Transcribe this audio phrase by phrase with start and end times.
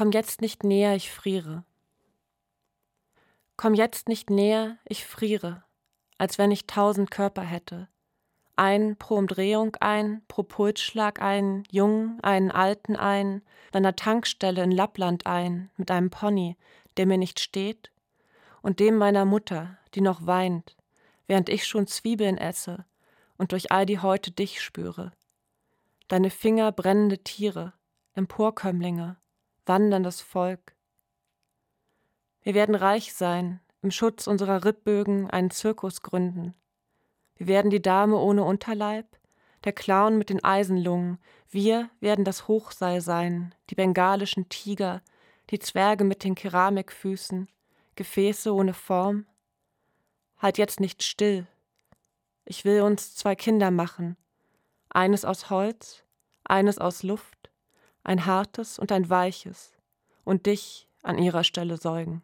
[0.00, 1.62] Komm jetzt nicht näher, ich friere.
[3.58, 5.62] Komm jetzt nicht näher, ich friere,
[6.16, 7.86] als wenn ich tausend Körper hätte.
[8.56, 13.42] Ein pro Umdrehung ein, pro Pulsschlag ein, jungen, einen alten ein,
[13.72, 16.56] deiner Tankstelle in Lappland ein, mit einem Pony,
[16.96, 17.92] der mir nicht steht,
[18.62, 20.78] und dem meiner Mutter, die noch weint,
[21.26, 22.86] während ich schon Zwiebeln esse
[23.36, 25.12] und durch all die Häute dich spüre.
[26.08, 27.74] Deine Finger brennende Tiere,
[28.14, 29.18] Emporkömmlinge,
[29.70, 30.74] wanderndes Volk.
[32.42, 36.54] Wir werden reich sein, im Schutz unserer Ribbögen einen Zirkus gründen.
[37.36, 39.06] Wir werden die Dame ohne Unterleib,
[39.62, 41.20] der Clown mit den Eisenlungen,
[41.50, 45.02] wir werden das Hochseil sein, die bengalischen Tiger,
[45.50, 47.48] die Zwerge mit den Keramikfüßen,
[47.94, 49.24] Gefäße ohne Form.
[50.38, 51.46] Halt jetzt nicht still.
[52.44, 54.16] Ich will uns zwei Kinder machen,
[54.88, 56.02] eines aus Holz,
[56.42, 57.39] eines aus Luft,
[58.02, 59.76] ein hartes und ein weiches,
[60.24, 62.22] und dich an ihrer Stelle säugen.